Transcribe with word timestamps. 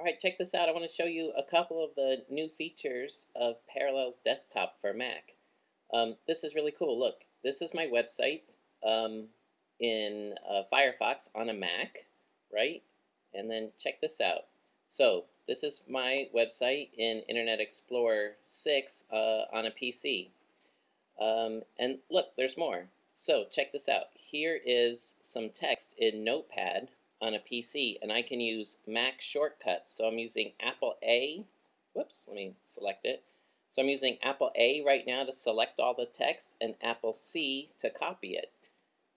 All 0.00 0.06
right, 0.06 0.18
check 0.18 0.38
this 0.38 0.54
out. 0.54 0.66
I 0.66 0.72
want 0.72 0.88
to 0.88 0.94
show 0.94 1.04
you 1.04 1.30
a 1.36 1.42
couple 1.42 1.84
of 1.84 1.94
the 1.94 2.24
new 2.30 2.48
features 2.48 3.26
of 3.36 3.56
Parallels 3.66 4.16
Desktop 4.16 4.80
for 4.80 4.94
Mac. 4.94 5.36
Um, 5.92 6.16
this 6.26 6.42
is 6.42 6.54
really 6.54 6.72
cool. 6.72 6.98
Look, 6.98 7.16
this 7.44 7.60
is 7.60 7.74
my 7.74 7.84
website 7.84 8.56
um, 8.82 9.24
in 9.78 10.36
uh, 10.48 10.62
Firefox 10.72 11.28
on 11.34 11.50
a 11.50 11.52
Mac, 11.52 12.06
right? 12.50 12.82
And 13.34 13.50
then 13.50 13.72
check 13.78 14.00
this 14.00 14.22
out. 14.22 14.46
So 14.86 15.24
this 15.46 15.62
is 15.62 15.82
my 15.86 16.28
website 16.34 16.88
in 16.96 17.20
Internet 17.28 17.60
Explorer 17.60 18.36
6 18.42 19.04
uh, 19.12 19.42
on 19.52 19.66
a 19.66 19.70
PC. 19.70 20.28
Um, 21.20 21.60
and 21.78 21.98
look, 22.10 22.28
there's 22.38 22.56
more. 22.56 22.86
So 23.12 23.44
check 23.50 23.70
this 23.70 23.86
out. 23.86 24.06
Here 24.14 24.58
is 24.64 25.16
some 25.20 25.50
text 25.50 25.94
in 25.98 26.24
Notepad 26.24 26.88
on 27.20 27.34
a 27.34 27.38
PC 27.38 27.96
and 28.00 28.12
I 28.12 28.22
can 28.22 28.40
use 28.40 28.78
Mac 28.86 29.20
shortcuts. 29.20 29.92
So 29.92 30.06
I'm 30.06 30.18
using 30.18 30.52
Apple 30.60 30.96
A. 31.02 31.44
Whoops, 31.92 32.26
let 32.28 32.36
me 32.36 32.54
select 32.64 33.04
it. 33.04 33.24
So 33.70 33.82
I'm 33.82 33.88
using 33.88 34.18
Apple 34.22 34.50
A 34.56 34.82
right 34.84 35.04
now 35.06 35.24
to 35.24 35.32
select 35.32 35.78
all 35.78 35.94
the 35.94 36.06
text 36.06 36.56
and 36.60 36.74
Apple 36.82 37.12
C 37.12 37.68
to 37.78 37.90
copy 37.90 38.30
it. 38.30 38.52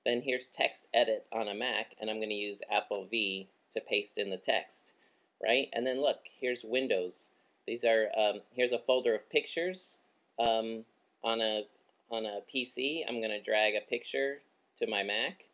Then 0.06 0.22
here's 0.22 0.48
text 0.48 0.88
edit 0.94 1.26
on 1.32 1.48
a 1.48 1.56
Mac 1.56 1.96
and 2.00 2.10
I'm 2.10 2.18
going 2.18 2.30
to 2.30 2.36
use 2.36 2.62
Apple 2.72 3.08
V 3.10 3.48
to 3.72 3.82
paste 3.82 4.18
in 4.18 4.30
the 4.30 4.38
text, 4.38 4.94
right? 5.42 5.70
And 5.74 5.88
then 5.88 6.02
look, 6.02 6.28
here's 6.40 6.64
Windows. 6.64 7.32
These 7.66 7.86
are, 7.86 8.10
um, 8.18 8.42
here's 8.52 8.74
a 8.74 8.78
folder 8.78 9.16
of 9.16 9.30
pictures 9.30 10.00
um, 10.38 10.86
on 11.24 11.42
a 11.42 11.64
on 12.10 12.26
a 12.26 12.42
PC. 12.54 13.04
I'm 13.08 13.20
going 13.20 13.32
to 13.32 13.42
drag 13.42 13.74
a 13.76 13.82
picture 13.82 14.42
to 14.78 14.88
my 14.88 15.04
Mac 15.04 15.46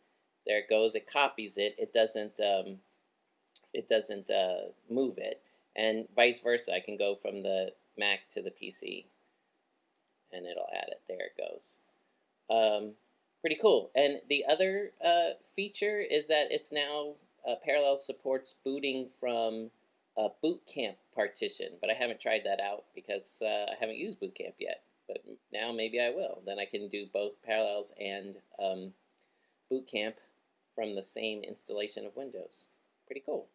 there 0.45 0.59
it 0.59 0.69
goes. 0.69 0.95
It 0.95 1.11
copies 1.11 1.57
it. 1.57 1.75
It 1.77 1.93
doesn't. 1.93 2.39
Um, 2.39 2.79
it 3.73 3.87
doesn't 3.87 4.29
uh, 4.31 4.71
move 4.89 5.17
it, 5.17 5.41
and 5.75 6.07
vice 6.15 6.39
versa. 6.39 6.73
I 6.73 6.79
can 6.79 6.97
go 6.97 7.15
from 7.15 7.41
the 7.41 7.73
Mac 7.97 8.29
to 8.31 8.41
the 8.41 8.51
PC, 8.51 9.05
and 10.31 10.45
it'll 10.45 10.69
add 10.75 10.89
it. 10.89 11.01
There 11.07 11.17
it 11.19 11.37
goes. 11.37 11.77
Um, 12.49 12.93
pretty 13.41 13.57
cool. 13.61 13.91
And 13.95 14.21
the 14.27 14.45
other 14.49 14.91
uh, 15.05 15.31
feature 15.55 15.99
is 15.99 16.27
that 16.27 16.47
it's 16.51 16.71
now 16.71 17.13
uh, 17.47 17.55
Parallel 17.63 17.97
supports 17.97 18.55
booting 18.65 19.07
from 19.19 19.69
a 20.17 20.29
Boot 20.41 20.61
Camp 20.65 20.97
partition, 21.15 21.73
but 21.79 21.89
I 21.89 21.93
haven't 21.93 22.19
tried 22.19 22.41
that 22.45 22.59
out 22.59 22.85
because 22.95 23.41
uh, 23.45 23.71
I 23.71 23.75
haven't 23.79 23.97
used 23.97 24.19
Boot 24.19 24.35
Camp 24.35 24.55
yet. 24.59 24.83
But 25.07 25.23
now 25.51 25.71
maybe 25.71 25.99
I 25.99 26.11
will. 26.11 26.41
Then 26.45 26.59
I 26.59 26.65
can 26.65 26.87
do 26.87 27.07
both 27.11 27.41
Parallels 27.43 27.93
and 27.99 28.35
um, 28.63 28.93
Boot 29.69 29.87
Camp 29.87 30.17
from 30.79 30.95
the 30.95 31.03
same 31.03 31.43
installation 31.43 32.05
of 32.05 32.15
Windows. 32.15 32.67
Pretty 33.05 33.21
cool. 33.25 33.49